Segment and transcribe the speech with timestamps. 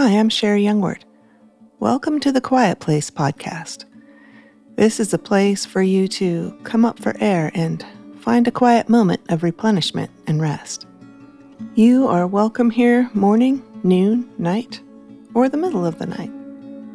[0.00, 1.04] Hi, I'm Sherri Youngward.
[1.80, 3.84] Welcome to the Quiet Place podcast.
[4.76, 7.84] This is a place for you to come up for air and
[8.20, 10.86] find a quiet moment of replenishment and rest.
[11.74, 14.80] You are welcome here morning, noon, night,
[15.34, 16.30] or the middle of the night.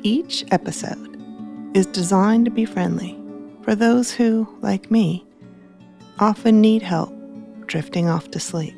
[0.03, 1.21] Each episode
[1.75, 3.19] is designed to be friendly
[3.63, 5.25] for those who, like me,
[6.19, 7.13] often need help
[7.67, 8.73] drifting off to sleep.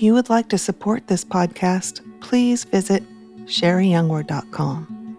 [0.00, 3.02] If you would like to support this podcast, please visit
[3.44, 5.18] sherriyoungward.com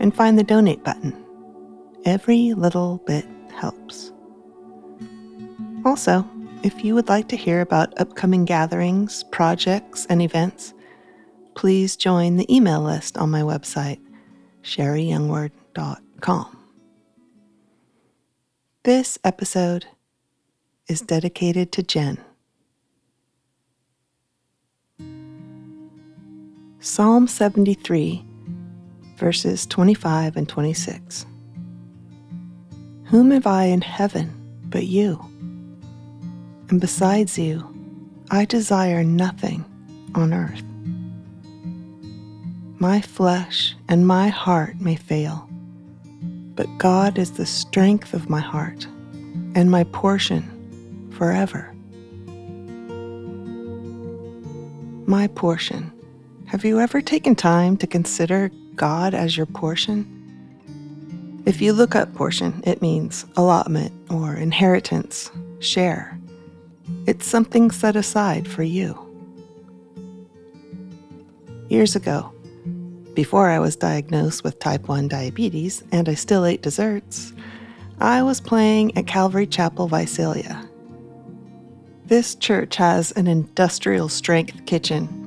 [0.00, 1.14] and find the donate button.
[2.06, 4.10] Every little bit helps.
[5.84, 6.26] Also,
[6.62, 10.72] if you would like to hear about upcoming gatherings, projects, and events,
[11.54, 14.00] please join the email list on my website,
[14.62, 16.56] sherriyoungward.com.
[18.84, 19.84] This episode
[20.88, 22.16] is dedicated to Jen.
[26.84, 28.26] Psalm 73,
[29.14, 31.26] verses 25 and 26.
[33.04, 35.20] Whom have I in heaven but you?
[36.70, 37.72] And besides you,
[38.32, 39.64] I desire nothing
[40.16, 40.64] on earth.
[42.80, 45.48] My flesh and my heart may fail,
[46.56, 48.88] but God is the strength of my heart
[49.54, 51.72] and my portion forever.
[55.06, 55.91] My portion.
[56.52, 60.04] Have you ever taken time to consider God as your portion?
[61.46, 65.30] If you look up portion, it means allotment or inheritance,
[65.60, 66.20] share.
[67.06, 68.98] It's something set aside for you.
[71.70, 72.30] Years ago,
[73.14, 77.32] before I was diagnosed with type 1 diabetes and I still ate desserts,
[77.98, 80.68] I was playing at Calvary Chapel, Visalia.
[82.04, 85.21] This church has an industrial strength kitchen.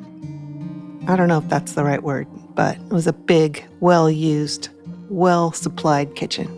[1.08, 4.69] I don't know if that's the right word, but it was a big, well used,
[5.09, 6.50] well supplied kitchen.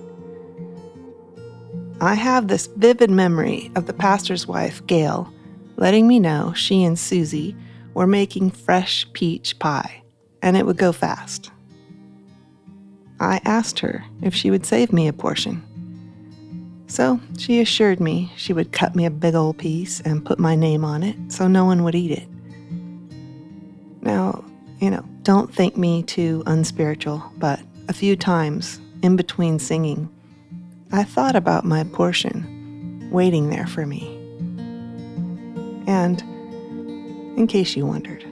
[2.00, 5.34] I have this vivid memory of the pastor's wife, Gail,
[5.76, 7.56] letting me know she and Susie
[7.94, 10.04] were making fresh peach pie
[10.42, 11.52] and it would go fast.
[13.20, 15.64] I asked her if she would save me a portion.
[16.88, 20.56] So she assured me she would cut me a big old piece and put my
[20.56, 22.28] name on it so no one would eat it.
[25.28, 30.08] Don't think me too unspiritual, but a few times in between singing,
[30.94, 34.08] I thought about my portion waiting there for me.
[35.86, 36.22] And,
[37.38, 38.24] in case you wondered,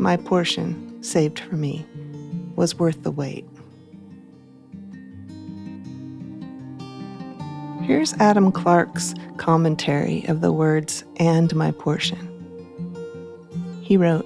[0.00, 1.84] my portion saved for me
[2.56, 3.44] was worth the wait.
[7.82, 12.30] Here's Adam Clarke's commentary of the words, and my portion.
[13.82, 14.24] He wrote,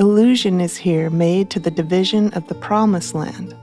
[0.00, 3.54] Illusion is here made to the division of the promised land.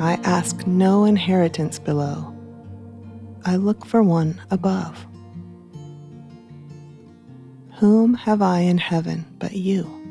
[0.00, 2.34] I ask no inheritance below.
[3.44, 5.06] I look for one above.
[7.78, 10.04] Whom have I in heaven but you?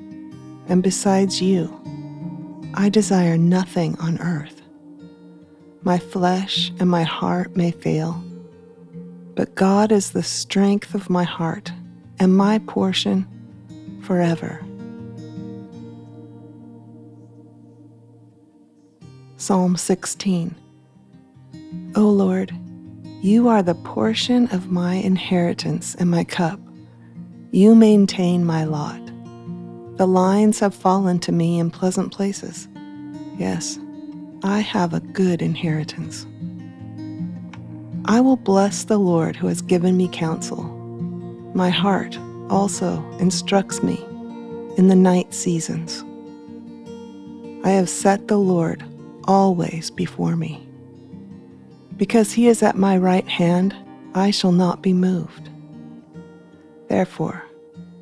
[0.68, 1.80] and besides you,
[2.74, 4.62] I desire nothing on earth.
[5.84, 8.24] My flesh and my heart may fail,
[9.36, 11.72] but God is the strength of my heart
[12.20, 13.28] and my portion
[14.02, 14.62] forever.
[19.44, 20.56] Psalm 16
[21.96, 22.58] O Lord,
[23.22, 26.62] you are the portion of my inheritance and my cup.
[27.52, 29.02] You maintain my lot.
[29.98, 32.70] The lines have fallen to me in pleasant places.
[33.38, 33.78] Yes,
[34.46, 36.26] I have a good inheritance.
[38.06, 40.64] I will bless the Lord who has given me counsel.
[41.54, 42.18] My heart
[42.50, 44.02] also instructs me
[44.78, 46.02] in the night seasons.
[47.66, 48.86] I have set the Lord
[49.26, 50.68] always before me.
[51.98, 53.76] Because he is at my right hand,
[54.16, 55.50] I shall not be moved.
[56.90, 57.44] Therefore,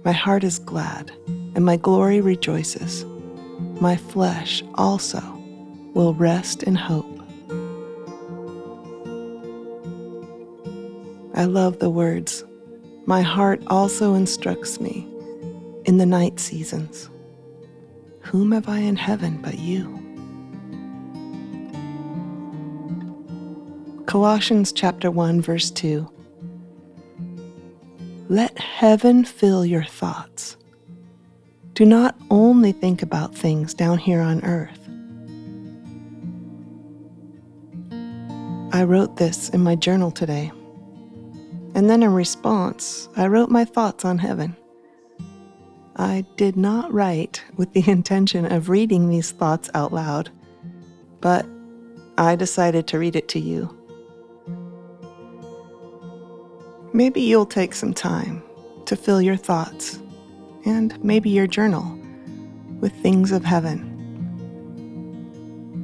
[0.04, 1.12] my heart is glad
[1.56, 3.06] and my glory rejoices.
[3.80, 5.22] My flesh also
[5.94, 7.06] will rest in hope.
[11.34, 12.44] I love the words,
[13.06, 15.08] My heart also instructs me
[15.86, 17.10] in the night seasons.
[18.22, 20.01] Whom have I in heaven but you?
[24.12, 26.06] Colossians chapter 1 verse 2
[28.28, 30.58] Let heaven fill your thoughts
[31.76, 34.78] do not only think about things down here on earth.
[38.74, 40.52] I wrote this in my journal today.
[41.74, 44.58] And then in response, I wrote my thoughts on heaven.
[45.96, 50.30] I did not write with the intention of reading these thoughts out loud,
[51.22, 51.46] but
[52.18, 53.78] I decided to read it to you.
[56.94, 58.44] Maybe you'll take some time
[58.86, 60.00] to fill your thoughts
[60.66, 61.98] and maybe your journal
[62.82, 63.88] with things of heaven.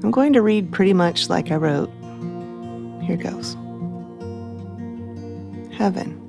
[0.04, 1.90] I'm going to read pretty much like I wrote.
[3.04, 3.56] Here goes
[5.78, 6.24] Heaven.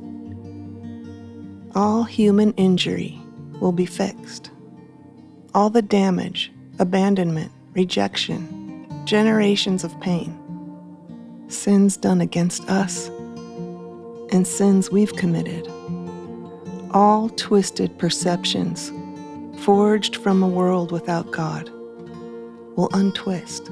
[1.75, 3.21] All human injury
[3.61, 4.51] will be fixed.
[5.55, 10.39] All the damage, abandonment, rejection, generations of pain,
[11.49, 13.11] sins done against us,
[14.31, 15.67] and sins we've committed.
[16.93, 18.93] All twisted perceptions
[19.63, 21.69] forged from a world without God
[22.77, 23.71] will untwist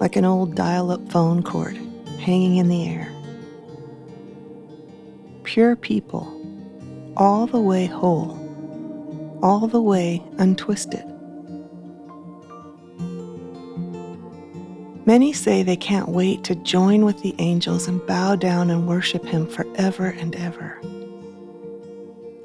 [0.00, 1.76] like an old dial up phone cord
[2.18, 3.12] hanging in the air.
[5.44, 6.36] Pure people,
[7.16, 8.38] all the way whole,
[9.42, 11.04] all the way untwisted.
[15.10, 19.24] Many say they can't wait to join with the angels and bow down and worship
[19.24, 20.80] Him forever and ever.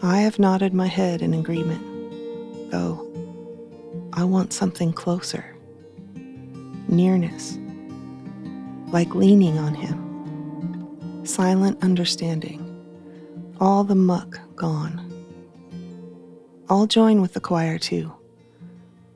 [0.01, 3.05] I have nodded my head in agreement, though
[4.13, 5.45] I want something closer
[6.87, 7.59] nearness,
[8.87, 12.63] like leaning on Him, silent understanding,
[13.59, 15.07] all the muck gone.
[16.67, 18.11] I'll join with the choir too,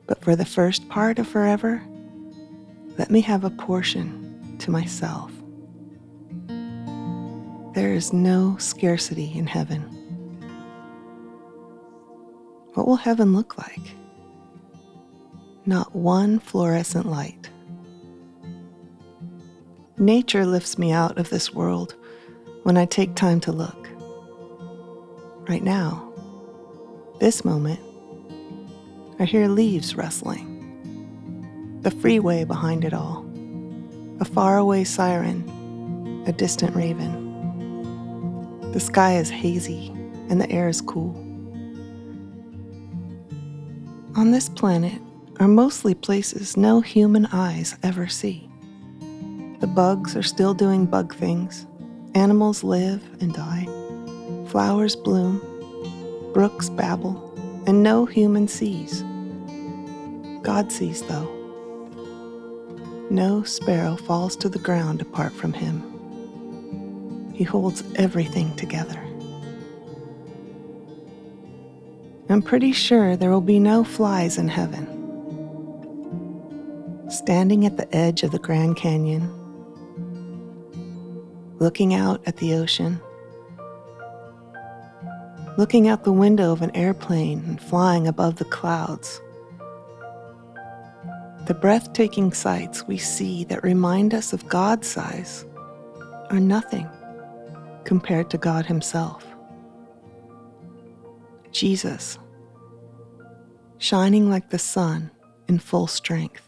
[0.06, 1.82] but for the first part of forever,
[3.00, 5.32] let me have a portion to myself.
[7.74, 9.80] There is no scarcity in heaven.
[12.74, 13.96] What will heaven look like?
[15.64, 17.48] Not one fluorescent light.
[19.96, 21.94] Nature lifts me out of this world
[22.64, 23.88] when I take time to look.
[25.48, 26.12] Right now,
[27.18, 27.80] this moment,
[29.18, 30.49] I hear leaves rustling,
[31.82, 33.24] the freeway behind it all,
[34.20, 37.28] a faraway siren, a distant raven.
[38.72, 39.88] The sky is hazy
[40.28, 41.16] and the air is cool.
[44.16, 45.00] On this planet
[45.38, 48.46] are mostly places no human eyes ever see.
[49.60, 51.66] The bugs are still doing bug things,
[52.14, 53.66] animals live and die,
[54.48, 55.40] flowers bloom,
[56.34, 57.32] brooks babble,
[57.66, 59.02] and no human sees.
[60.42, 61.39] God sees, though.
[63.10, 65.82] No sparrow falls to the ground apart from him.
[67.34, 69.00] He holds everything together.
[72.28, 74.86] I'm pretty sure there will be no flies in heaven.
[77.10, 79.28] Standing at the edge of the Grand Canyon,
[81.58, 83.00] looking out at the ocean,
[85.58, 89.20] looking out the window of an airplane and flying above the clouds.
[91.50, 95.44] The breathtaking sights we see that remind us of God's size
[96.30, 96.88] are nothing
[97.82, 99.26] compared to God Himself.
[101.50, 102.20] Jesus,
[103.78, 105.10] shining like the sun
[105.48, 106.46] in full strength.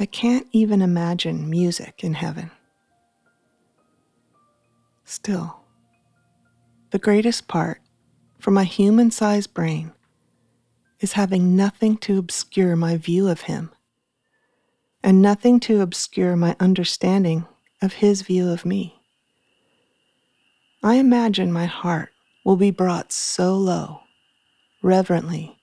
[0.00, 2.50] I can't even imagine music in heaven.
[5.04, 5.60] Still,
[6.90, 7.80] the greatest part
[8.40, 9.92] for my human sized brain
[11.00, 13.70] is having nothing to obscure my view of Him
[15.02, 17.46] and nothing to obscure my understanding
[17.82, 19.00] of His view of me.
[20.82, 22.10] I imagine my heart
[22.44, 24.00] will be brought so low,
[24.82, 25.58] reverently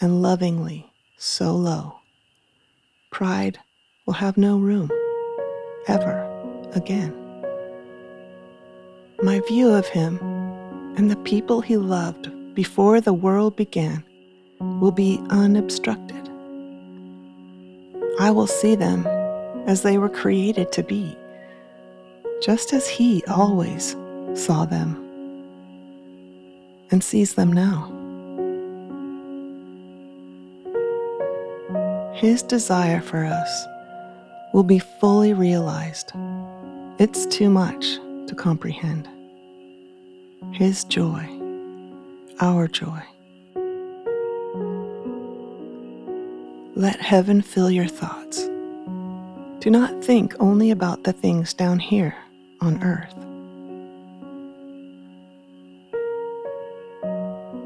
[0.00, 1.96] and lovingly so low.
[3.10, 3.58] Pride
[4.06, 4.90] will have no room,
[5.86, 6.26] ever
[6.74, 7.14] again.
[9.22, 10.18] My view of him
[10.96, 14.04] and the people he loved before the world began
[14.60, 16.28] will be unobstructed.
[18.18, 19.06] I will see them
[19.66, 21.16] as they were created to be,
[22.42, 23.96] just as he always
[24.34, 24.96] saw them
[26.90, 27.96] and sees them now.
[32.14, 33.66] His desire for us
[34.52, 36.12] will be fully realized.
[36.98, 37.94] It's too much
[38.26, 39.08] to comprehend.
[40.52, 41.26] His joy,
[42.40, 43.02] our joy.
[46.80, 48.38] Let heaven fill your thoughts.
[49.58, 52.16] Do not think only about the things down here
[52.62, 53.12] on earth.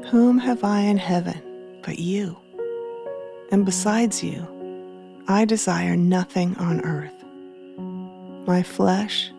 [0.09, 2.35] Whom have I in heaven but you?
[3.53, 4.45] And besides you,
[5.29, 7.15] I desire nothing on earth.
[8.45, 9.31] My flesh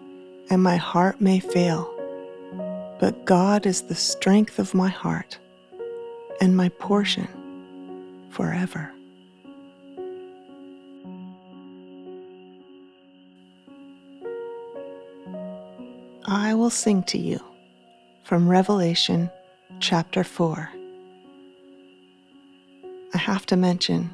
[0.48, 1.84] and my heart may fail,
[2.98, 5.38] but God is the strength of my heart
[6.40, 7.28] and my portion
[8.30, 8.95] forever.
[16.66, 17.38] Will sing to you
[18.24, 19.30] from Revelation
[19.78, 20.68] chapter 4.
[23.14, 24.10] I have to mention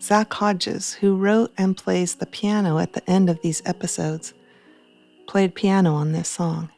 [0.00, 4.34] Zach Hodges, who wrote and plays the piano at the end of these episodes,
[5.26, 6.70] played piano on this song.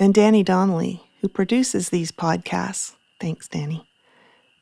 [0.00, 3.86] And Danny Donnelly, who produces these podcasts, thanks, Danny,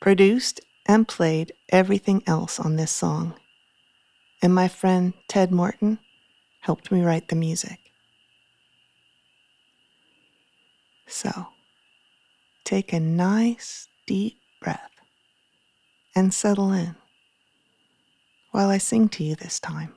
[0.01, 3.35] produced and played everything else on this song.
[4.43, 6.01] And my friend Ted Morton
[6.63, 7.82] helped me write the music.
[11.13, 11.49] So,
[12.65, 14.91] take a nice deep breath
[16.17, 16.97] and settle in
[18.51, 19.93] while I sing to you this time.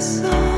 [0.00, 0.49] Nor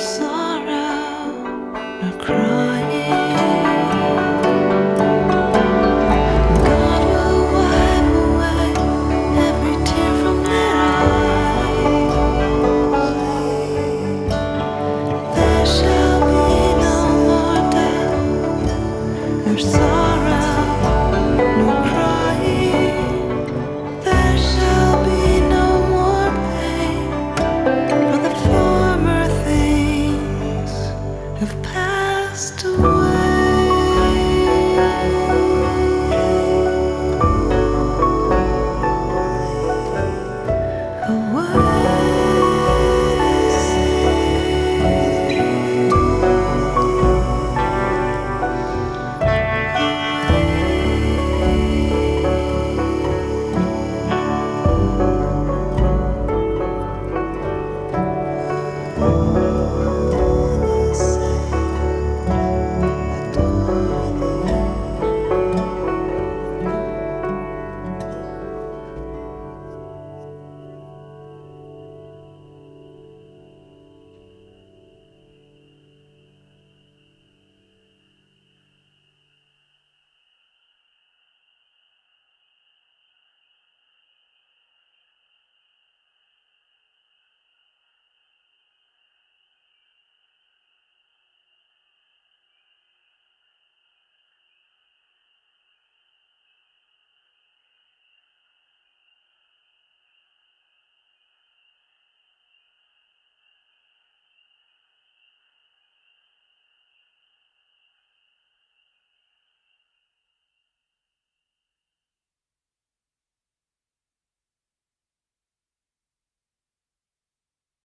[0.00, 1.32] sorrow
[2.00, 2.89] nor crying.